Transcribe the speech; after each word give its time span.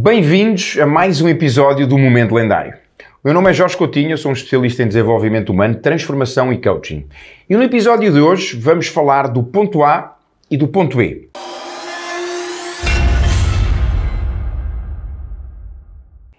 Bem-vindos 0.00 0.78
a 0.80 0.86
mais 0.86 1.20
um 1.20 1.28
episódio 1.28 1.84
do 1.84 1.98
Momento 1.98 2.32
Lendário. 2.32 2.74
O 3.00 3.04
meu 3.24 3.34
nome 3.34 3.50
é 3.50 3.52
Jorge 3.52 3.76
Coutinho, 3.76 4.16
sou 4.16 4.30
um 4.30 4.32
especialista 4.32 4.84
em 4.84 4.86
desenvolvimento 4.86 5.50
humano, 5.50 5.74
transformação 5.74 6.52
e 6.52 6.58
coaching. 6.58 7.04
E 7.50 7.56
no 7.56 7.64
episódio 7.64 8.12
de 8.12 8.20
hoje 8.20 8.56
vamos 8.56 8.86
falar 8.86 9.26
do 9.26 9.42
ponto 9.42 9.82
A 9.82 10.16
e 10.48 10.56
do 10.56 10.68
ponto 10.68 10.98
B. 10.98 11.28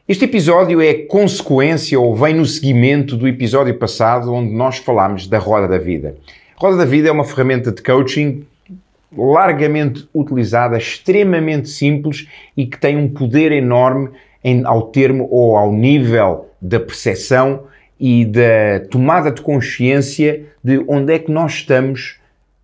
Este 0.08 0.24
episódio 0.24 0.80
é 0.80 0.94
consequência 0.94 2.00
ou 2.00 2.16
vem 2.16 2.36
no 2.36 2.46
seguimento 2.46 3.18
do 3.18 3.28
episódio 3.28 3.78
passado 3.78 4.34
onde 4.34 4.54
nós 4.54 4.78
falámos 4.78 5.28
da 5.28 5.38
roda 5.38 5.68
da 5.68 5.78
vida. 5.78 6.16
A 6.56 6.62
roda 6.62 6.78
da 6.78 6.86
vida 6.86 7.10
é 7.10 7.12
uma 7.12 7.26
ferramenta 7.26 7.74
de 7.74 7.84
coaching 7.84 8.46
largamente 9.16 10.08
utilizada, 10.14 10.78
extremamente 10.78 11.70
simples 11.70 12.28
e 12.56 12.66
que 12.66 12.80
tem 12.80 12.98
um 12.98 13.10
poder 13.10 13.52
enorme 13.52 14.10
em, 14.44 14.66
ao 14.66 14.88
termo 14.88 15.28
ou 15.32 15.58
ao 15.58 15.72
nível 15.72 16.48
da 16.62 16.80
percepção 16.80 17.64
e 18.00 18.26
da 18.26 18.80
tomada 18.90 19.32
de 19.32 19.42
consciência 19.42 20.46
de 20.64 20.84
onde 20.88 21.14
é 21.14 21.20
que 21.20 21.32
nós 21.32 21.54
estamos 21.54 22.20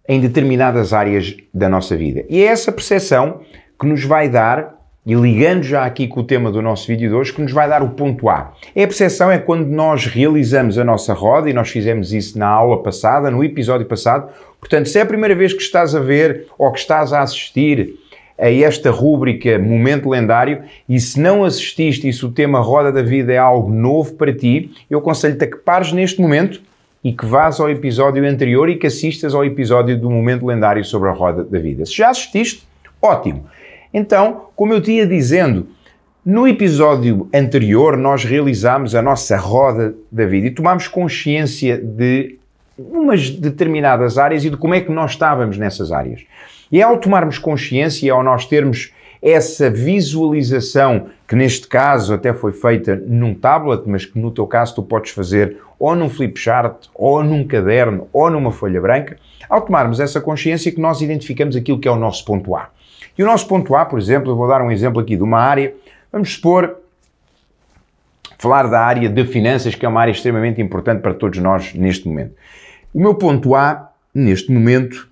em 0.08 0.20
determinadas 0.20 0.94
áreas 0.94 1.36
da 1.54 1.68
nossa 1.68 1.96
vida. 1.98 2.24
E 2.30 2.42
é 2.42 2.46
essa 2.46 2.72
percepção 2.72 3.42
que 3.80 3.88
nos 3.88 4.04
vai 4.04 4.30
dar, 4.30 4.76
e 5.06 5.14
ligando 5.14 5.64
já 5.64 5.86
aqui 5.86 6.08
com 6.08 6.22
o 6.22 6.24
tema 6.24 6.52
do 6.52 6.62
nosso 6.62 6.88
vídeo 6.88 7.10
de 7.10 7.16
hoje, 7.16 7.32
que 7.32 7.42
nos 7.42 7.52
vai 7.52 7.70
dar 7.70 7.84
o 7.84 7.90
ponto 7.90 8.28
A. 8.28 8.54
A 8.70 8.74
percepção 8.74 9.32
é 9.32 9.38
quando 9.38 9.68
nós 9.68 10.06
realizamos 10.06 10.78
a 10.78 10.84
nossa 10.84 11.14
roda, 11.14 11.50
e 11.50 11.54
nós 11.54 11.70
fizemos 11.70 12.12
isso 12.12 12.40
na 12.40 12.48
aula 12.48 12.82
passada, 12.82 13.30
no 13.30 13.44
episódio 13.44 13.86
passado, 13.86 14.30
Portanto, 14.66 14.90
se 14.90 14.98
é 14.98 15.04
a 15.04 15.06
primeira 15.06 15.36
vez 15.36 15.54
que 15.54 15.62
estás 15.62 15.94
a 15.94 16.00
ver 16.00 16.48
ou 16.58 16.72
que 16.72 16.80
estás 16.80 17.14
a 17.14 17.22
assistir 17.22 18.00
a 18.36 18.52
esta 18.52 18.90
rúbrica 18.90 19.60
Momento 19.60 20.10
Lendário 20.10 20.64
e 20.90 21.00
se 21.00 21.20
não 21.20 21.44
assististe 21.44 22.10
e 22.10 22.12
se 22.12 22.26
o 22.26 22.32
tema 22.32 22.60
Roda 22.60 22.92
da 22.92 23.04
Vida 23.04 23.32
é 23.32 23.38
algo 23.38 23.72
novo 23.72 24.16
para 24.16 24.34
ti, 24.34 24.72
eu 24.90 24.98
aconselho-te 24.98 25.44
a 25.44 25.48
que 25.48 25.58
pares 25.58 25.94
neste 25.94 26.20
momento 26.20 26.62
e 27.04 27.14
que 27.14 27.28
vás 27.28 27.60
ao 27.60 27.70
episódio 27.70 28.28
anterior 28.28 28.68
e 28.68 28.76
que 28.76 28.88
assistas 28.88 29.36
ao 29.36 29.46
episódio 29.46 29.96
do 30.00 30.10
Momento 30.10 30.48
Lendário 30.48 30.84
sobre 30.84 31.10
a 31.10 31.12
Roda 31.12 31.44
da 31.44 31.60
Vida. 31.60 31.86
Se 31.86 31.96
já 31.96 32.10
assististe, 32.10 32.64
ótimo. 33.00 33.46
Então, 33.98 34.48
como 34.58 34.74
eu 34.74 34.82
tinha 34.82 35.08
dizendo, 35.08 35.70
no 36.26 36.46
episódio 36.46 37.30
anterior 37.34 37.96
nós 37.96 38.26
realizámos 38.26 38.94
a 38.94 39.02
nossa 39.02 39.38
Roda 39.38 39.96
da 40.12 40.26
Vida 40.26 40.48
e 40.48 40.52
tomámos 40.52 40.86
consciência 40.90 41.78
de 41.78 42.38
umas 42.78 43.30
determinadas 43.30 44.18
áreas 44.18 44.44
e 44.44 44.50
de 44.50 44.58
como 44.58 44.74
é 44.74 44.82
que 44.82 44.92
nós 44.92 45.12
estávamos 45.12 45.58
nessas 45.58 45.94
áreas. 45.94 46.26
E 46.70 46.84
ao 46.84 46.98
tomarmos 46.98 47.38
consciência, 47.38 48.12
ao 48.12 48.22
nós 48.22 48.46
termos 48.46 48.92
essa 49.22 49.70
visualização, 49.70 51.08
que 51.26 51.34
neste 51.38 51.66
caso 51.66 52.16
até 52.16 52.34
foi 52.34 52.52
feita 52.52 53.02
num 53.08 53.34
tablet, 53.34 53.84
mas 53.86 54.06
que 54.06 54.20
no 54.20 54.30
teu 54.30 54.46
caso 54.46 54.76
tu 54.76 54.84
podes 54.84 55.12
fazer 55.12 55.56
ou 55.80 55.96
num 55.96 56.10
flipchart, 56.10 56.90
ou 56.94 57.24
num 57.24 57.48
caderno, 57.48 58.10
ou 58.12 58.30
numa 58.30 58.52
folha 58.52 58.82
branca, 58.82 59.16
ao 59.50 59.62
tomarmos 59.62 60.02
essa 60.02 60.20
consciência 60.20 60.70
que 60.70 60.82
nós 60.82 61.00
identificamos 61.00 61.56
aquilo 61.56 61.80
que 61.80 61.88
é 61.88 61.92
o 61.92 61.96
nosso 61.96 62.26
ponto 62.26 62.54
A. 62.58 62.76
E 63.18 63.24
o 63.24 63.26
nosso 63.26 63.48
ponto 63.48 63.76
A, 63.76 63.86
por 63.86 63.98
exemplo, 63.98 64.36
vou 64.36 64.48
dar 64.48 64.62
um 64.62 64.72
exemplo 64.72 65.00
aqui 65.00 65.16
de 65.16 65.24
uma 65.24 65.40
área, 65.40 65.74
vamos 66.12 66.34
supor, 66.34 66.78
falar 68.38 68.68
da 68.68 68.82
área 68.82 69.08
de 69.10 69.26
finanças, 69.26 69.76
que 69.76 69.86
é 69.86 69.90
uma 69.90 70.02
área 70.02 70.12
extremamente 70.12 70.62
importante 70.62 71.02
para 71.02 71.14
todos 71.14 71.40
nós 71.40 71.74
neste 71.74 72.08
momento. 72.08 72.36
O 72.94 73.00
meu 73.00 73.16
ponto 73.16 73.56
A, 73.56 73.92
neste 74.14 74.52
momento, 74.52 75.08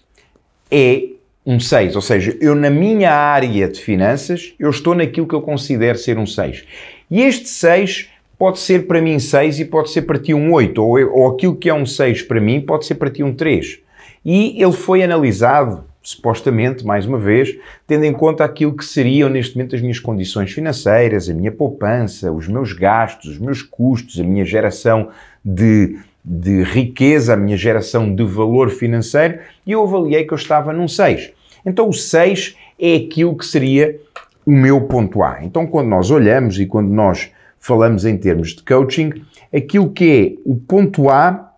é 0.69 1.09
um 1.45 1.59
6, 1.59 1.95
ou 1.95 2.01
seja, 2.01 2.37
eu 2.39 2.55
na 2.55 2.69
minha 2.69 3.11
área 3.11 3.67
de 3.67 3.79
finanças, 3.79 4.53
eu 4.57 4.69
estou 4.69 4.95
naquilo 4.95 5.27
que 5.27 5.35
eu 5.35 5.41
considero 5.41 5.97
ser 5.97 6.17
um 6.17 6.25
6. 6.25 6.63
E 7.11 7.21
este 7.21 7.49
6 7.49 8.09
pode 8.37 8.59
ser 8.59 8.87
para 8.87 9.01
mim 9.01 9.19
6 9.19 9.59
e 9.59 9.65
pode 9.65 9.91
ser 9.91 10.03
para 10.03 10.17
ti 10.17 10.33
um 10.33 10.53
8, 10.53 10.81
ou, 10.81 10.97
ou 11.11 11.33
aquilo 11.33 11.55
que 11.55 11.69
é 11.69 11.73
um 11.73 11.85
6 11.85 12.23
para 12.23 12.39
mim 12.39 12.61
pode 12.61 12.85
ser 12.85 12.95
para 12.95 13.09
ti 13.09 13.23
um 13.23 13.33
3. 13.33 13.79
E 14.25 14.61
ele 14.61 14.71
foi 14.71 15.03
analisado, 15.03 15.83
supostamente, 16.03 16.85
mais 16.85 17.05
uma 17.05 17.17
vez, 17.17 17.57
tendo 17.87 18.03
em 18.03 18.13
conta 18.13 18.43
aquilo 18.43 18.75
que 18.75 18.85
seriam 18.85 19.29
neste 19.29 19.55
momento 19.55 19.75
as 19.75 19.81
minhas 19.81 19.99
condições 19.99 20.51
financeiras, 20.51 21.29
a 21.29 21.33
minha 21.33 21.51
poupança, 21.51 22.31
os 22.31 22.47
meus 22.47 22.73
gastos, 22.73 23.31
os 23.31 23.39
meus 23.39 23.61
custos, 23.61 24.19
a 24.19 24.23
minha 24.23 24.45
geração 24.45 25.09
de 25.43 25.97
de 26.23 26.63
riqueza, 26.63 27.33
a 27.33 27.37
minha 27.37 27.57
geração 27.57 28.13
de 28.15 28.23
valor 28.23 28.69
financeiro, 28.69 29.39
e 29.65 29.73
eu 29.73 29.83
avaliei 29.83 30.23
que 30.23 30.33
eu 30.33 30.37
estava 30.37 30.71
num 30.71 30.87
6. 30.87 31.31
Então 31.65 31.89
o 31.89 31.93
6 31.93 32.55
é 32.79 32.95
aquilo 32.95 33.35
que 33.35 33.45
seria 33.45 33.99
o 34.45 34.51
meu 34.51 34.81
ponto 34.81 35.21
A. 35.21 35.43
Então 35.43 35.67
quando 35.67 35.87
nós 35.87 36.11
olhamos 36.11 36.59
e 36.59 36.65
quando 36.65 36.89
nós 36.89 37.29
falamos 37.59 38.05
em 38.05 38.17
termos 38.17 38.55
de 38.55 38.63
coaching, 38.63 39.11
aquilo 39.53 39.89
que 39.89 40.37
é 40.45 40.49
o 40.49 40.55
ponto 40.55 41.09
A 41.09 41.53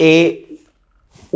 é 0.00 0.38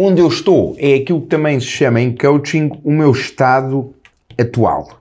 onde 0.01 0.21
eu 0.21 0.29
estou, 0.29 0.77
é 0.79 0.95
aquilo 0.95 1.23
que 1.23 1.27
também 1.27 1.59
se 1.59 1.67
chama 1.67 2.01
em 2.01 2.15
coaching 2.15 2.71
o 2.85 2.93
meu 2.93 3.11
estado 3.11 3.93
atual. 4.41 5.01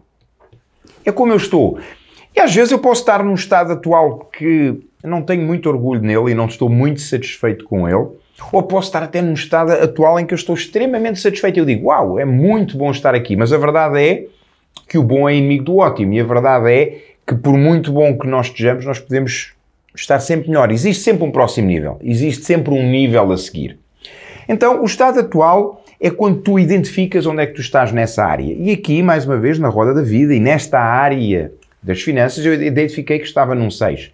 É 1.05 1.11
como 1.11 1.31
eu 1.31 1.37
estou. 1.37 1.77
E 2.35 2.39
às 2.39 2.53
vezes 2.53 2.71
eu 2.71 2.79
posso 2.79 3.01
estar 3.01 3.23
num 3.23 3.35
estado 3.35 3.73
atual 3.73 4.27
que 4.35 4.75
não 5.03 5.21
tenho 5.21 5.43
muito 5.43 5.69
orgulho 5.69 6.01
nele 6.01 6.31
e 6.31 6.33
não 6.33 6.47
estou 6.47 6.67
muito 6.67 6.99
satisfeito 6.99 7.63
com 7.65 7.87
ele. 7.87 8.07
Ou 8.51 8.63
posso 8.63 8.87
estar 8.87 9.03
até 9.03 9.21
num 9.21 9.33
estado 9.33 9.71
atual 9.71 10.19
em 10.19 10.25
que 10.25 10.33
eu 10.33 10.35
estou 10.35 10.55
extremamente 10.55 11.19
satisfeito 11.19 11.57
e 11.57 11.59
eu 11.59 11.65
digo, 11.65 11.89
uau, 11.89 12.19
é 12.19 12.25
muito 12.25 12.75
bom 12.75 12.89
estar 12.89 13.13
aqui. 13.13 13.35
Mas 13.35 13.53
a 13.53 13.57
verdade 13.57 14.01
é 14.01 14.25
que 14.89 14.97
o 14.97 15.03
bom 15.03 15.29
é 15.29 15.35
inimigo 15.35 15.65
do 15.65 15.77
ótimo. 15.77 16.13
E 16.13 16.19
a 16.19 16.23
verdade 16.23 16.71
é 16.71 17.01
que 17.25 17.35
por 17.35 17.55
muito 17.55 17.91
bom 17.91 18.17
que 18.17 18.25
nós 18.25 18.47
estejamos, 18.47 18.83
nós 18.83 18.99
podemos 18.99 19.53
estar 19.95 20.19
sempre 20.19 20.47
melhor. 20.47 20.71
Existe 20.71 21.03
sempre 21.03 21.23
um 21.23 21.31
próximo 21.31 21.67
nível. 21.67 21.99
Existe 22.01 22.45
sempre 22.45 22.73
um 22.73 22.89
nível 22.89 23.31
a 23.31 23.37
seguir. 23.37 23.77
Então, 24.47 24.81
o 24.81 24.85
estado 24.85 25.19
atual 25.19 25.83
é 25.99 26.09
quando 26.09 26.41
tu 26.41 26.59
identificas 26.59 27.25
onde 27.25 27.41
é 27.41 27.47
que 27.47 27.53
tu 27.53 27.61
estás 27.61 27.91
nessa 27.91 28.23
área. 28.23 28.53
E 28.53 28.71
aqui, 28.71 29.01
mais 29.03 29.25
uma 29.25 29.37
vez, 29.37 29.59
na 29.59 29.67
roda 29.67 29.93
da 29.93 30.01
vida 30.01 30.33
e 30.33 30.39
nesta 30.39 30.79
área 30.79 31.51
das 31.81 32.01
finanças, 32.01 32.45
eu 32.45 32.53
identifiquei 32.53 33.19
que 33.19 33.25
estava 33.25 33.55
num 33.55 33.69
6. 33.69 34.11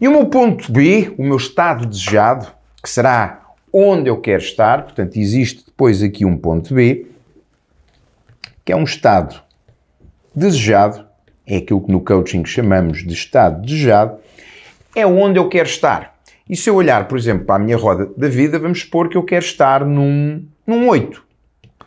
E 0.00 0.06
o 0.06 0.10
meu 0.10 0.26
ponto 0.26 0.70
B, 0.70 1.14
o 1.16 1.22
meu 1.22 1.36
estado 1.36 1.86
desejado, 1.86 2.46
que 2.82 2.90
será 2.90 3.42
onde 3.72 4.08
eu 4.08 4.20
quero 4.20 4.42
estar, 4.42 4.84
portanto, 4.84 5.16
existe 5.16 5.64
depois 5.66 6.02
aqui 6.02 6.24
um 6.24 6.36
ponto 6.36 6.74
B, 6.74 7.06
que 8.64 8.72
é 8.72 8.76
um 8.76 8.84
estado 8.84 9.40
desejado, 10.34 11.06
é 11.46 11.56
aquilo 11.58 11.80
que 11.80 11.92
no 11.92 12.00
coaching 12.00 12.44
chamamos 12.44 13.04
de 13.04 13.14
estado 13.14 13.62
desejado, 13.62 14.18
é 14.94 15.06
onde 15.06 15.38
eu 15.38 15.48
quero 15.48 15.68
estar. 15.68 16.15
E 16.48 16.56
se 16.56 16.70
eu 16.70 16.74
olhar, 16.74 17.08
por 17.08 17.18
exemplo, 17.18 17.44
para 17.44 17.56
a 17.56 17.58
minha 17.58 17.76
roda 17.76 18.08
da 18.16 18.28
vida, 18.28 18.58
vamos 18.58 18.80
supor 18.80 19.08
que 19.08 19.16
eu 19.16 19.22
quero 19.22 19.44
estar 19.44 19.84
num, 19.84 20.44
num 20.66 20.88
8 20.88 21.26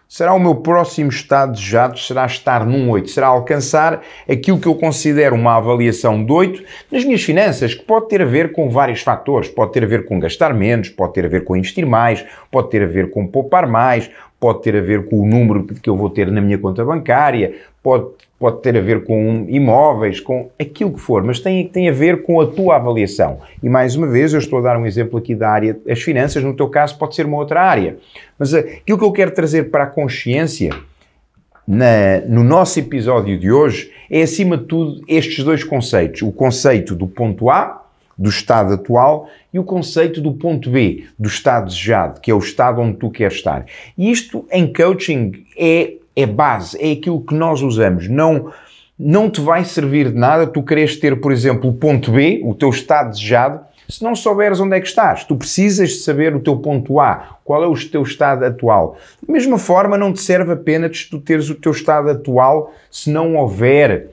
será 0.10 0.34
o 0.34 0.40
meu 0.40 0.56
próximo 0.56 1.10
estado 1.10 1.52
desejado, 1.52 2.00
será 2.00 2.26
estar 2.26 2.66
num 2.66 2.90
8, 2.90 3.12
será 3.12 3.28
alcançar 3.28 4.02
aquilo 4.28 4.60
que 4.60 4.68
eu 4.68 4.74
considero 4.74 5.36
uma 5.36 5.58
avaliação 5.58 6.26
de 6.26 6.32
8 6.32 6.64
nas 6.92 7.06
minhas 7.06 7.22
finanças, 7.22 7.76
que 7.76 7.84
pode 7.86 8.10
ter 8.10 8.24
a 8.24 8.26
ver 8.26 8.52
com 8.52 8.72
vários 8.72 9.02
fatores, 9.02 9.48
pode 9.48 9.72
ter 9.72 9.84
a 9.84 9.88
ver 9.88 10.06
com 10.06 10.20
gastar 10.20 10.52
menos, 10.52 10.90
pode 10.90 11.14
ter 11.14 11.26
a 11.26 11.30
ver 11.30 11.44
com 11.44 11.56
investir 11.56 11.86
mais, 11.86 12.26
pode 12.50 12.72
ter 12.72 12.82
a 12.82 12.88
ver 12.88 13.12
com 13.12 13.28
poupar 13.28 13.68
mais, 13.68 14.10
pode 14.40 14.64
ter 14.64 14.76
a 14.76 14.82
ver 14.82 15.08
com 15.08 15.22
o 15.22 15.28
número 15.28 15.64
que 15.66 15.90
eu 15.90 15.96
vou 15.96 16.10
ter 16.10 16.32
na 16.32 16.42
minha 16.42 16.58
conta 16.58 16.84
bancária, 16.84 17.54
pode 17.84 18.08
pode 18.40 18.62
ter 18.62 18.78
a 18.78 18.82
ver 18.82 19.04
com 19.04 19.46
imóveis, 19.50 20.22
com 20.22 20.50
aquilo 20.58 20.94
que 20.94 21.00
for, 21.02 21.22
mas 21.22 21.42
tem, 21.42 21.68
tem 21.68 21.90
a 21.90 21.92
ver 21.92 22.24
com 22.24 22.40
a 22.40 22.48
tua 22.48 22.78
avaliação. 22.78 23.40
E 23.62 23.68
mais 23.68 23.98
uma 23.98 24.08
vez, 24.08 24.32
eu 24.32 24.40
estou 24.40 24.60
a 24.60 24.62
dar 24.62 24.78
um 24.78 24.86
exemplo 24.86 25.20
aqui 25.20 25.36
da 25.36 25.50
área 25.50 25.78
das 25.86 26.02
finanças, 26.02 26.42
no 26.42 26.56
teu 26.56 26.70
caso 26.70 26.98
pode 26.98 27.16
ser 27.16 27.26
uma 27.26 27.38
outra 27.38 27.62
área. 27.62 27.98
Mas 28.40 28.54
aquilo 28.54 28.98
que 28.98 29.04
eu 29.04 29.12
quero 29.12 29.32
trazer 29.32 29.70
para 29.70 29.84
a 29.84 29.88
consciência 29.88 30.72
na, 31.68 32.22
no 32.28 32.44
nosso 32.44 32.80
episódio 32.80 33.38
de 33.38 33.52
hoje 33.52 33.92
é, 34.10 34.24
acima 34.24 34.58
de 34.58 34.64
tudo, 34.64 35.04
estes 35.08 35.44
dois 35.44 35.64
conceitos: 35.64 36.22
o 36.22 36.32
conceito 36.32 36.96
do 36.96 37.06
ponto 37.06 37.50
A, 37.50 37.86
do 38.18 38.30
estado 38.30 38.74
atual, 38.74 39.30
e 39.54 39.60
o 39.60 39.64
conceito 39.64 40.22
do 40.22 40.32
ponto 40.32 40.70
B, 40.70 41.04
do 41.18 41.28
estado 41.28 41.66
desejado, 41.66 42.22
que 42.22 42.32
é 42.32 42.34
o 42.34 42.40
estado 42.40 42.82
onde 42.82 42.98
tu 42.98 43.12
queres 43.12 43.36
estar. 43.36 43.66
E 43.98 44.10
isto 44.10 44.48
em 44.50 44.72
coaching 44.72 45.46
é 45.58 45.99
é 46.22 46.26
base, 46.26 46.78
é 46.80 46.92
aquilo 46.92 47.22
que 47.22 47.34
nós 47.34 47.62
usamos. 47.62 48.08
Não, 48.08 48.52
não 48.98 49.30
te 49.30 49.42
vai 49.42 49.64
servir 49.64 50.12
de 50.12 50.18
nada 50.18 50.48
tu 50.48 50.62
queres 50.64 51.00
ter, 51.00 51.20
por 51.20 51.32
exemplo, 51.32 51.70
o 51.70 51.74
ponto 51.74 52.12
B, 52.12 52.42
o 52.44 52.54
teu 52.54 52.70
estado 52.70 53.12
desejado, 53.12 53.62
se 53.88 54.04
não 54.04 54.16
souberes 54.16 54.60
onde 54.60 54.76
é 54.76 54.80
que 54.80 54.88
estás. 54.88 55.24
Tu 55.24 55.36
precisas 55.36 55.90
de 55.90 55.96
saber 55.96 56.36
o 56.36 56.40
teu 56.40 56.58
ponto 56.58 57.00
A, 57.00 57.38
qual 57.44 57.64
é 57.64 57.68
o 57.68 57.90
teu 57.90 58.04
estado 58.04 58.46
atual. 58.46 58.98
Da 59.26 59.34
mesma 59.34 59.58
forma, 59.58 59.98
não 59.98 60.14
te 60.14 60.22
serve 60.22 60.54
apenas 60.54 61.06
tu 61.06 61.20
teres 61.20 61.50
o 61.50 61.56
teu 61.56 61.72
estado 61.72 62.10
atual 62.10 62.72
se 62.92 63.10
não 63.10 63.36
houver 63.36 64.10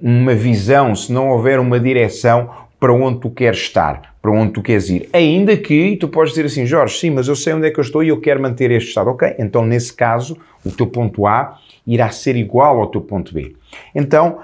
uma 0.00 0.34
visão, 0.34 0.94
se 0.94 1.12
não 1.12 1.28
houver 1.28 1.60
uma 1.60 1.78
direção 1.78 2.67
para 2.78 2.92
onde 2.92 3.20
tu 3.20 3.30
queres 3.30 3.58
estar, 3.58 4.14
para 4.22 4.30
onde 4.30 4.52
tu 4.52 4.62
queres 4.62 4.88
ir. 4.88 5.08
Ainda 5.12 5.56
que 5.56 5.96
tu 5.96 6.08
podes 6.08 6.32
dizer 6.32 6.46
assim, 6.46 6.64
Jorge, 6.64 6.98
sim, 6.98 7.10
mas 7.10 7.28
eu 7.28 7.34
sei 7.34 7.52
onde 7.52 7.66
é 7.66 7.70
que 7.70 7.78
eu 7.78 7.82
estou 7.82 8.02
e 8.02 8.08
eu 8.08 8.20
quero 8.20 8.40
manter 8.40 8.70
este 8.70 8.88
estado. 8.88 9.10
Ok, 9.10 9.34
então 9.38 9.64
nesse 9.64 9.92
caso, 9.92 10.36
o 10.64 10.70
teu 10.70 10.86
ponto 10.86 11.26
A 11.26 11.58
irá 11.86 12.10
ser 12.10 12.36
igual 12.36 12.80
ao 12.80 12.86
teu 12.86 13.00
ponto 13.00 13.34
B. 13.34 13.56
Então, 13.94 14.38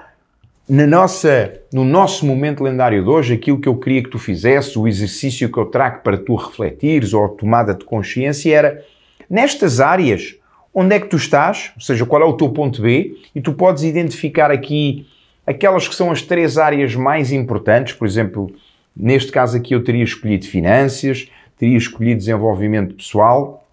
na 0.69 0.87
nossa, 0.87 1.61
no 1.73 1.85
nosso 1.85 2.25
momento 2.25 2.65
lendário 2.65 3.03
de 3.03 3.09
hoje, 3.09 3.35
aquilo 3.35 3.61
que 3.61 3.69
eu 3.69 3.77
queria 3.77 4.03
que 4.03 4.09
tu 4.09 4.19
fizesse, 4.19 4.79
o 4.79 4.89
exercício 4.89 5.51
que 5.53 5.59
eu 5.59 5.67
trago 5.67 6.03
para 6.03 6.17
tu 6.17 6.35
refletires 6.35 7.13
ou 7.13 7.25
a 7.25 7.29
tomada 7.29 7.75
de 7.75 7.85
consciência 7.85 8.57
era 8.57 8.85
nestas 9.29 9.79
áreas 9.79 10.37
onde 10.73 10.97
é 10.97 10.99
que 10.99 11.07
tu 11.07 11.17
estás, 11.17 11.71
ou 11.77 11.83
seja, 11.83 12.05
qual 12.05 12.23
é 12.23 12.25
o 12.25 12.33
teu 12.33 12.49
ponto 12.49 12.83
B, 12.83 13.17
e 13.35 13.41
tu 13.41 13.53
podes 13.53 13.85
identificar 13.85 14.51
aqui 14.51 15.07
aquelas 15.47 15.87
que 15.89 15.95
são 15.95 16.11
as 16.11 16.23
três 16.23 16.59
áreas 16.59 16.95
mais 16.95 17.33
importantes, 17.33 17.95
por 17.95 18.07
exemplo, 18.07 18.51
neste 18.97 19.31
caso 19.31 19.57
aqui 19.57 19.75
eu 19.75 19.83
teria 19.83 20.05
escolhido 20.05 20.47
finanças, 20.47 21.29
teria 21.59 21.77
escolhido 21.77 22.19
desenvolvimento 22.19 22.95
pessoal 22.95 23.67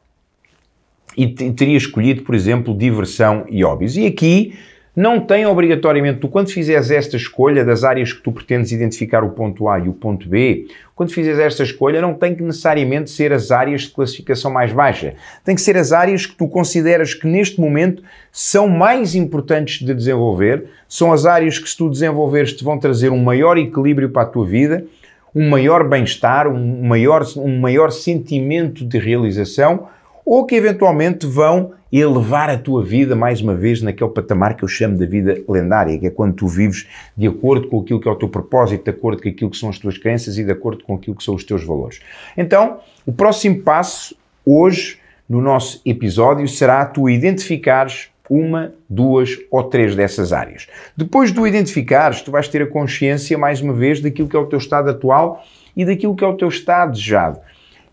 e 1.18 1.28
teria 1.28 1.78
escolhido, 1.78 2.24
por 2.24 2.36
exemplo, 2.36 2.78
diversão 2.78 3.46
e 3.50 3.64
hobbies. 3.64 3.98
E 3.98 4.06
aqui 4.06 4.58
não 4.96 5.22
tem 5.22 5.46
obrigatoriamente, 5.46 6.20
tu 6.20 6.28
quando 6.28 6.50
fizeres 6.50 6.92
esta 6.92 7.16
escolha 7.16 7.64
das 7.64 7.84
áreas 7.86 8.12
que 8.12 8.22
tu 8.22 8.32
pretendes 8.32 8.74
identificar 8.74 9.24
o 9.24 9.30
ponto 9.30 9.70
A 9.70 9.80
e 9.80 9.88
o 9.88 9.94
ponto 9.94 10.28
B, 10.28 10.68
quando 10.94 11.14
fizeres 11.14 11.40
esta 11.40 11.64
escolha 11.64 12.02
não 12.02 12.14
tem 12.14 12.36
que 12.36 12.44
necessariamente 12.44 13.10
ser 13.10 13.32
as 13.32 13.52
áreas 13.52 13.84
de 13.84 13.92
classificação 13.92 14.52
mais 14.52 14.74
baixa. 14.74 15.16
Tem 15.46 15.56
que 15.56 15.62
ser 15.62 15.78
as 15.78 15.94
áreas 15.94 16.26
que 16.26 16.36
tu 16.36 16.48
consideras 16.48 17.14
que 17.14 17.26
neste 17.26 17.60
momento 17.60 18.04
são 18.32 18.68
mais 18.68 19.16
importantes 19.16 19.86
de 19.86 19.94
desenvolver, 19.94 20.66
são 20.90 21.14
as 21.14 21.26
áreas 21.26 21.58
que 21.58 21.70
se 21.70 21.78
tu 21.78 21.90
desenvolveres 21.90 22.52
te 22.54 22.64
vão 22.64 22.78
trazer 22.78 23.12
um 23.12 23.24
maior 23.24 23.58
equilíbrio 23.58 24.10
para 24.10 24.24
a 24.24 24.26
tua 24.26 24.46
vida, 24.46 24.86
um 25.34 25.50
maior 25.50 25.88
bem-estar, 25.88 26.50
um 26.50 26.84
maior, 26.84 27.26
um 27.38 27.60
maior 27.60 27.92
sentimento 27.92 28.84
de 28.84 29.00
realização, 29.00 29.88
ou 30.32 30.46
que 30.46 30.56
eventualmente 30.56 31.28
vão 31.28 31.74
elevar 31.92 32.50
a 32.50 32.58
tua 32.58 32.82
vida 32.82 33.18
mais 33.18 33.42
uma 33.42 33.54
vez 33.54 33.82
naquele 33.82 34.10
patamar 34.12 34.56
que 34.56 34.64
eu 34.64 34.68
chamo 34.70 34.98
da 34.98 35.06
vida 35.06 35.44
lendária, 35.46 36.00
que 36.00 36.08
é 36.08 36.10
quando 36.10 36.36
tu 36.36 36.48
vives 36.48 36.88
de 37.18 37.28
acordo 37.28 37.68
com 37.68 37.82
aquilo 37.82 38.00
que 38.00 38.08
é 38.08 38.12
o 38.12 38.16
teu 38.16 38.30
propósito, 38.30 38.86
de 38.86 38.92
acordo 38.92 39.22
com 39.22 39.28
aquilo 39.28 39.52
que 39.52 39.58
são 39.58 39.68
as 39.68 39.78
tuas 39.78 39.98
crenças 39.98 40.38
e 40.38 40.46
de 40.46 40.52
acordo 40.54 40.86
com 40.86 40.96
aquilo 40.96 41.18
que 41.18 41.24
são 41.26 41.36
os 41.36 41.44
teus 41.44 41.66
valores. 41.66 42.00
Então, 42.38 42.80
o 43.06 43.12
próximo 43.12 43.62
passo 43.62 44.16
hoje 44.46 45.00
no 45.28 45.42
nosso 45.42 45.82
episódio 45.86 46.48
será 46.48 46.86
tu 46.86 47.10
identificares 47.10 48.08
uma, 48.30 48.74
duas 48.90 49.38
ou 49.52 49.66
três 49.66 49.98
dessas 49.98 50.32
áreas. 50.32 50.66
Depois 50.96 51.34
de 51.34 51.42
o 51.42 51.46
identificares, 51.46 52.22
tu 52.22 52.32
vais 52.32 52.48
ter 52.48 52.62
a 52.62 52.68
consciência, 52.68 53.38
mais 53.38 53.60
uma 53.60 53.74
vez, 53.74 54.00
daquilo 54.00 54.30
que 54.30 54.38
é 54.38 54.40
o 54.40 54.46
teu 54.46 54.60
estado 54.60 54.92
atual 54.92 55.44
e 55.76 55.84
daquilo 55.84 56.16
que 56.16 56.24
é 56.24 56.28
o 56.28 56.38
teu 56.38 56.48
estado 56.48 56.94
desejado. 56.94 57.42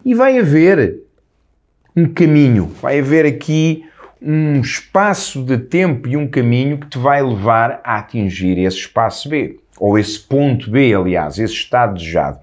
E 0.05 0.15
vai 0.15 0.39
haver 0.39 1.08
um 1.99 2.07
caminho, 2.07 2.67
vai 2.81 3.01
haver 3.01 3.27
aqui 3.27 3.85
um 4.23 4.61
espaço 4.61 5.43
de 5.43 5.59
tempo 5.59 6.09
e 6.09 6.17
um 6.17 6.29
caminho 6.29 6.79
que 6.79 6.87
te 6.87 6.99
vai 6.99 7.23
levar 7.23 7.81
a 7.83 7.99
atingir 7.99 8.59
esse 8.59 8.79
espaço 8.79 9.29
B, 9.29 9.59
ou 9.79 9.99
esse 9.99 10.19
ponto 10.19 10.71
B, 10.71 10.95
aliás, 10.95 11.39
esse 11.39 11.55
estado 11.55 11.95
desejado. 11.95 12.39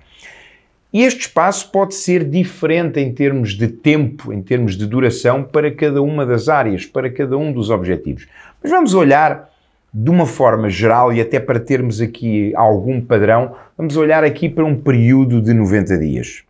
E 0.91 1.03
este 1.03 1.21
espaço 1.21 1.71
pode 1.71 1.93
ser 1.93 2.23
diferente 2.23 2.99
em 2.99 3.13
termos 3.13 3.53
de 3.53 3.67
tempo, 3.67 4.31
em 4.31 4.41
termos 4.41 4.77
de 4.77 4.85
duração, 4.85 5.43
para 5.43 5.69
cada 5.71 6.01
uma 6.01 6.25
das 6.25 6.47
áreas, 6.47 6.85
para 6.85 7.09
cada 7.09 7.37
um 7.37 7.51
dos 7.51 7.69
objetivos. 7.69 8.27
Mas 8.61 8.71
vamos 8.71 8.93
olhar 8.93 9.49
de 9.93 10.09
uma 10.09 10.25
forma 10.25 10.69
geral 10.69 11.13
e 11.13 11.21
até 11.21 11.39
para 11.39 11.59
termos 11.59 12.01
aqui 12.01 12.53
algum 12.55 12.99
padrão, 12.99 13.55
vamos 13.77 13.95
olhar 13.95 14.23
aqui 14.23 14.49
para 14.49 14.65
um 14.65 14.75
período 14.75 15.41
de 15.41 15.53
90 15.53 15.97
dias. 15.97 16.43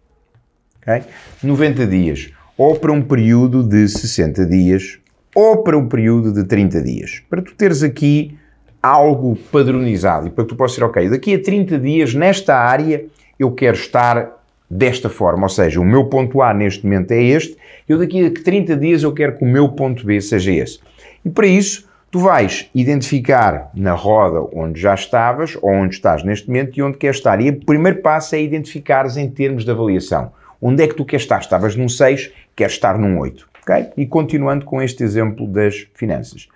Okay? 0.81 1.03
90 1.43 1.87
dias 1.87 2.31
ou 2.57 2.75
para 2.79 2.91
um 2.91 3.01
período 3.01 3.63
de 3.63 3.87
60 3.87 4.45
dias, 4.45 4.99
ou 5.35 5.63
para 5.63 5.77
um 5.77 5.87
período 5.87 6.33
de 6.33 6.43
30 6.45 6.81
dias. 6.81 7.21
Para 7.29 7.41
tu 7.41 7.53
teres 7.53 7.83
aqui 7.83 8.37
algo 8.81 9.35
padronizado 9.51 10.27
e 10.27 10.29
para 10.29 10.43
que 10.43 10.49
tu 10.49 10.55
possas 10.55 10.75
ser, 10.75 10.83
ok, 10.83 11.09
daqui 11.09 11.33
a 11.33 11.41
30 11.41 11.79
dias 11.79 12.13
nesta 12.13 12.55
área 12.55 13.05
eu 13.37 13.51
quero 13.51 13.75
estar 13.75 14.31
desta 14.69 15.09
forma, 15.09 15.43
ou 15.43 15.49
seja, 15.49 15.79
o 15.79 15.85
meu 15.85 16.05
ponto 16.05 16.41
A 16.41 16.53
neste 16.53 16.83
momento 16.85 17.11
é 17.11 17.21
este, 17.21 17.57
eu 17.87 17.97
daqui 17.97 18.25
a 18.25 18.31
30 18.31 18.75
dias 18.77 19.03
eu 19.03 19.13
quero 19.13 19.37
que 19.37 19.43
o 19.43 19.47
meu 19.47 19.69
ponto 19.69 20.05
B 20.05 20.19
seja 20.21 20.51
esse. 20.51 20.79
E 21.23 21.29
para 21.29 21.47
isso, 21.47 21.87
tu 22.09 22.19
vais 22.19 22.69
identificar 22.73 23.69
na 23.75 23.93
roda 23.93 24.47
onde 24.53 24.79
já 24.79 24.93
estavas, 24.93 25.57
ou 25.61 25.71
onde 25.71 25.95
estás 25.95 26.23
neste 26.23 26.47
momento 26.47 26.77
e 26.77 26.81
onde 26.81 26.97
queres 26.97 27.17
estar. 27.17 27.41
E 27.41 27.49
o 27.49 27.65
primeiro 27.65 28.01
passo 28.01 28.35
é 28.35 28.41
identificares 28.41 29.17
em 29.17 29.29
termos 29.29 29.65
de 29.65 29.71
avaliação. 29.71 30.31
Onde 30.61 30.83
é 30.83 30.87
que 30.87 30.95
tu 30.95 31.05
queres 31.05 31.23
estar? 31.23 31.39
Estavas 31.39 31.75
num 31.75 31.89
6, 31.89 32.31
queres 32.55 32.73
estar 32.73 32.97
num 32.97 33.19
8. 33.19 33.47
Okay? 33.61 33.91
E 33.97 34.05
continuando 34.05 34.65
com 34.65 34.81
este 34.81 35.03
exemplo 35.03 35.47
das 35.47 35.87
finanças. 35.93 36.47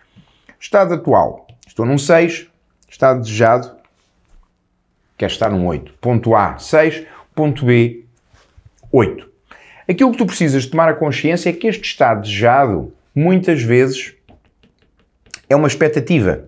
Estado 0.60 0.94
atual. 0.94 1.48
Estou 1.68 1.86
num 1.86 1.98
6. 1.98 2.48
Estado 2.90 3.22
desejado. 3.22 3.75
Quer 5.18 5.28
estar 5.28 5.50
num 5.50 5.66
8. 5.68 5.94
Ponto 6.00 6.36
A, 6.36 6.57
6. 6.57 7.06
Ponto 7.36 7.66
B, 7.66 8.06
8. 8.92 9.30
Aquilo 9.90 10.12
que 10.12 10.18
tu 10.18 10.25
precisas 10.25 10.66
tomar 10.66 10.90
a 10.90 10.94
consciência 10.94 11.50
é 11.50 11.54
que 11.54 11.68
este 11.68 11.84
estado 11.84 12.22
desejado, 12.22 12.94
muitas 13.16 13.63
vezes, 13.63 14.13
é 15.50 15.56
uma 15.56 15.68
expectativa. 15.68 16.48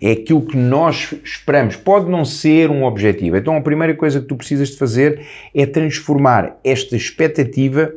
É 0.00 0.12
aquilo 0.12 0.42
que 0.42 0.56
nós 0.56 1.14
esperamos. 1.22 1.76
Pode 1.76 2.10
não 2.10 2.24
ser 2.24 2.70
um 2.70 2.84
objetivo. 2.84 3.36
Então, 3.36 3.56
a 3.56 3.60
primeira 3.60 3.94
coisa 3.94 4.20
que 4.20 4.26
tu 4.26 4.36
precisas 4.36 4.70
de 4.70 4.78
fazer 4.78 5.26
é 5.54 5.64
transformar 5.64 6.58
esta 6.64 6.96
expectativa 6.96 7.92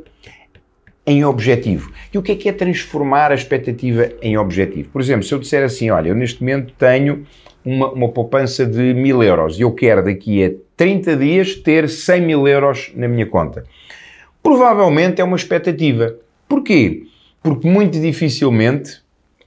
em 1.05 1.25
objetivo. 1.25 1.91
E 2.13 2.17
o 2.17 2.21
que 2.21 2.31
é 2.31 2.35
que 2.35 2.49
é 2.49 2.53
transformar 2.53 3.31
a 3.31 3.35
expectativa 3.35 4.09
em 4.21 4.37
objetivo? 4.37 4.89
Por 4.89 5.01
exemplo, 5.01 5.23
se 5.23 5.33
eu 5.33 5.39
disser 5.39 5.63
assim, 5.63 5.89
olha, 5.89 6.09
eu 6.09 6.15
neste 6.15 6.41
momento 6.41 6.73
tenho 6.77 7.25
uma, 7.63 7.91
uma 7.91 8.09
poupança 8.09 8.65
de 8.65 8.93
mil 8.93 9.21
euros 9.21 9.57
e 9.57 9.61
eu 9.61 9.71
quero 9.71 10.03
daqui 10.03 10.43
a 10.43 10.51
30 10.77 11.15
dias 11.17 11.55
ter 11.55 11.89
100 11.89 12.21
mil 12.21 12.47
euros 12.47 12.91
na 12.95 13.07
minha 13.07 13.25
conta. 13.25 13.63
Provavelmente 14.41 15.21
é 15.21 15.23
uma 15.23 15.37
expectativa. 15.37 16.15
Porquê? 16.47 17.03
Porque 17.41 17.67
muito 17.67 17.99
dificilmente, 17.99 19.01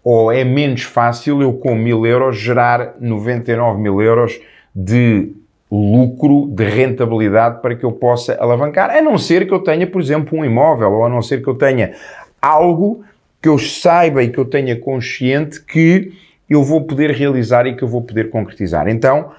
ou 0.04 0.30
é 0.30 0.44
menos 0.44 0.82
fácil, 0.82 1.40
eu 1.40 1.52
com 1.54 1.74
mil 1.74 2.06
euros 2.06 2.38
gerar 2.38 2.94
99 3.00 3.80
mil 3.80 4.00
euros 4.00 4.38
de 4.74 5.32
lucro 5.70 6.46
de 6.48 6.64
rentabilidade 6.64 7.60
para 7.60 7.74
que 7.74 7.84
eu 7.84 7.92
possa 7.92 8.36
alavancar, 8.40 8.90
a 8.90 9.02
não 9.02 9.18
ser 9.18 9.46
que 9.46 9.52
eu 9.52 9.58
tenha, 9.58 9.86
por 9.86 10.00
exemplo, 10.00 10.38
um 10.38 10.44
imóvel, 10.44 10.92
ou 10.92 11.04
a 11.04 11.08
não 11.08 11.22
ser 11.22 11.42
que 11.42 11.48
eu 11.48 11.54
tenha 11.54 11.92
algo 12.40 13.04
que 13.42 13.48
eu 13.48 13.58
saiba 13.58 14.22
e 14.22 14.28
que 14.28 14.38
eu 14.38 14.44
tenha 14.44 14.78
consciente 14.78 15.60
que 15.60 16.12
eu 16.48 16.62
vou 16.62 16.84
poder 16.84 17.10
realizar 17.10 17.66
e 17.66 17.74
que 17.74 17.82
eu 17.82 17.88
vou 17.88 18.02
poder 18.02 18.30
concretizar. 18.30 18.88
Então, 18.88 19.32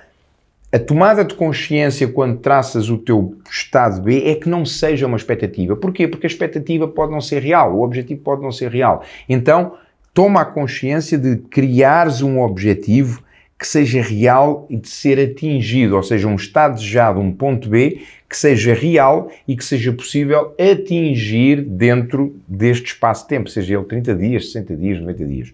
a 0.71 0.77
tomada 0.77 1.23
de 1.23 1.33
consciência 1.33 2.07
quando 2.09 2.39
traças 2.39 2.89
o 2.89 2.97
teu 2.97 3.35
estado 3.49 4.01
B 4.01 4.23
é 4.25 4.35
que 4.35 4.49
não 4.49 4.65
seja 4.65 5.07
uma 5.07 5.15
expectativa. 5.15 5.77
Porquê? 5.77 6.07
Porque 6.09 6.27
a 6.27 6.29
expectativa 6.29 6.87
pode 6.87 7.13
não 7.13 7.21
ser 7.21 7.41
real, 7.41 7.73
o 7.73 7.83
objetivo 7.83 8.21
pode 8.21 8.41
não 8.41 8.51
ser 8.51 8.69
real. 8.69 9.01
Então, 9.29 9.75
toma 10.13 10.41
a 10.41 10.45
consciência 10.45 11.17
de 11.17 11.37
criares 11.37 12.21
um 12.21 12.41
objetivo 12.41 13.23
que 13.57 13.65
seja 13.65 14.01
real 14.01 14.67
e 14.69 14.77
de 14.77 14.87
ser 14.87 15.19
atingido, 15.19 15.95
ou 15.95 16.03
seja, 16.03 16.27
um 16.27 16.35
estado 16.35 16.75
desejado, 16.75 17.19
um 17.19 17.31
ponto 17.31 17.67
B, 17.67 18.01
que 18.29 18.37
seja 18.37 18.73
real 18.73 19.31
e 19.47 19.55
que 19.55 19.65
seja 19.65 19.91
possível 19.91 20.53
atingir 20.59 21.61
dentro 21.61 22.35
deste 22.47 22.87
espaço 22.87 23.23
de 23.23 23.29
tempo, 23.29 23.49
seja 23.49 23.75
ele 23.75 23.83
30 23.83 24.15
dias, 24.15 24.45
60 24.51 24.75
dias, 24.75 24.99
90 24.99 25.25
dias. 25.25 25.51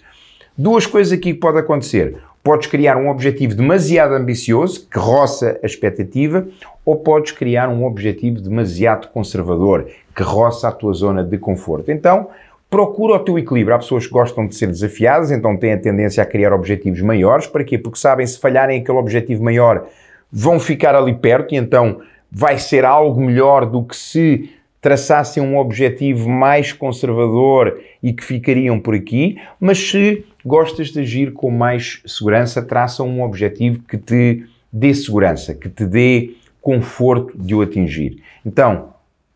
Duas 0.58 0.86
coisas 0.86 1.14
aqui 1.14 1.34
que 1.34 1.40
pode 1.40 1.60
acontecer. 1.60 2.18
Podes 2.44 2.68
criar 2.68 2.98
um 2.98 3.10
objetivo 3.10 3.56
demasiado 3.56 4.14
ambicioso, 4.14 4.86
que 4.92 5.00
roça 5.00 5.58
a 5.64 5.66
expectativa, 5.66 6.46
ou 6.86 6.98
podes 6.98 7.32
criar 7.32 7.70
um 7.70 7.86
objetivo 7.86 8.42
demasiado 8.42 9.08
conservador, 9.08 9.88
que 10.14 10.22
roça 10.22 10.68
a 10.68 10.72
tua 10.72 10.94
zona 10.94 11.24
de 11.24 11.38
conforto. 11.38 11.90
Então, 11.90 12.28
procura 12.74 13.18
o 13.18 13.20
teu 13.20 13.38
equilíbrio. 13.38 13.76
Há 13.76 13.78
pessoas 13.78 14.08
que 14.08 14.12
gostam 14.12 14.48
de 14.48 14.56
ser 14.56 14.66
desafiadas, 14.66 15.30
então 15.30 15.56
têm 15.56 15.74
a 15.74 15.78
tendência 15.78 16.24
a 16.24 16.26
criar 16.26 16.52
objetivos 16.52 17.02
maiores. 17.02 17.46
Para 17.46 17.64
quê? 17.64 17.78
Porque 17.78 18.00
sabem 18.00 18.26
se 18.26 18.40
falharem 18.40 18.82
aquele 18.82 18.98
objetivo 18.98 19.44
maior, 19.44 19.86
vão 20.32 20.60
ficar 20.60 20.96
ali 20.96 21.14
perto 21.14 21.54
e 21.54 21.58
então 21.58 22.02
vai 22.32 22.58
ser 22.58 22.84
algo 22.84 23.22
melhor 23.22 23.68
do 23.68 23.84
que 23.84 23.96
se 23.96 24.50
traçassem 24.82 25.44
um 25.44 25.56
objetivo 25.56 26.28
mais 26.28 26.74
conservador 26.74 27.80
e 28.02 28.12
que 28.12 28.24
ficariam 28.24 28.80
por 28.80 28.96
aqui. 28.96 29.38
Mas 29.60 29.78
se 29.78 30.26
gostas 30.44 30.88
de 30.88 31.02
agir 31.02 31.32
com 31.32 31.52
mais 31.52 32.02
segurança, 32.08 32.60
traça 32.60 33.04
um 33.04 33.22
objetivo 33.22 33.84
que 33.88 34.00
te 34.00 34.48
dê 34.72 34.96
segurança, 34.96 35.54
que 35.54 35.70
te 35.70 35.86
dê 35.86 36.32
conforto 36.60 37.38
de 37.38 37.54
o 37.54 37.62
atingir. 37.62 38.24
Então, 38.44 38.96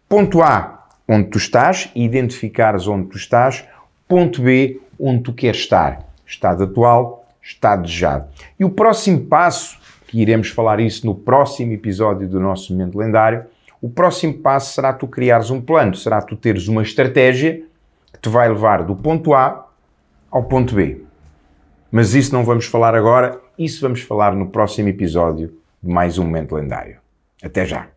ponto 0.10 0.42
A, 0.42 0.87
onde 1.08 1.30
tu 1.30 1.38
estás 1.38 1.90
e 1.96 2.04
identificares 2.04 2.88
onde 2.88 3.08
tu 3.08 3.18
estás. 3.18 3.66
Ponto 4.08 4.42
B, 4.42 4.82
onde 5.00 5.24
tu 5.24 5.34
queres 5.34 5.62
estar. 5.62 6.06
Estado 6.26 6.64
atual, 6.64 7.26
estado 7.42 7.84
desejado. 7.84 8.28
E 8.60 8.66
o 8.66 8.70
próximo 8.70 9.22
passo, 9.22 9.80
que 10.08 10.22
iremos 10.22 10.50
falar 10.50 10.80
isso 10.80 11.06
no 11.06 11.16
próximo 11.16 11.74
episódio 11.74 12.28
do 12.28 12.40
nosso 12.40 12.74
Momento 12.74 12.98
Lendário, 12.98 13.46
o 13.82 13.90
próximo 13.90 14.34
passo 14.36 14.74
será 14.74 14.92
tu 14.92 15.08
criares 15.08 15.50
um 15.50 15.62
plano, 15.62 15.96
será 15.96 16.22
tu 16.22 16.36
teres 16.36 16.68
uma 16.68 16.82
estratégia 16.82 17.64
que 18.12 18.20
te 18.20 18.30
vai 18.30 18.50
levar 18.50 18.84
do 18.84 18.96
ponto 18.96 19.34
A 19.34 19.68
ao 20.32 20.44
ponto 20.44 20.76
B. 20.76 21.04
Mas 21.92 22.14
isso 22.14 22.34
não 22.34 22.44
vamos 22.44 22.66
falar 22.66 22.96
agora, 22.96 23.40
isso 23.58 23.82
vamos 23.82 24.02
falar 24.02 24.36
no 24.36 24.48
próximo 24.48 24.90
episódio 24.90 25.54
de 25.82 25.90
mais 25.90 26.18
um 26.18 26.24
Momento 26.24 26.56
Lendário. 26.56 26.98
Até 27.42 27.66
já! 27.66 27.97